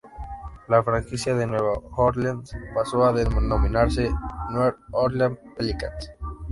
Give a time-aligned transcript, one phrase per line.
[0.67, 4.09] La franquicia de Nueva Orleans pasó a denominarse
[4.49, 6.11] New Orleans Pelicans.